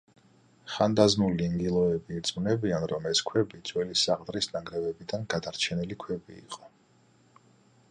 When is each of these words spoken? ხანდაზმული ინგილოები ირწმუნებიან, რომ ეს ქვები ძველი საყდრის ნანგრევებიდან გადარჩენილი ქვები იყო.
ხანდაზმული 0.75 1.43
ინგილოები 1.47 2.17
ირწმუნებიან, 2.19 2.87
რომ 2.93 3.05
ეს 3.11 3.21
ქვები 3.29 3.61
ძველი 3.71 3.99
საყდრის 4.07 4.49
ნანგრევებიდან 4.57 5.31
გადარჩენილი 5.35 6.01
ქვები 6.07 6.41
იყო. 6.43 6.75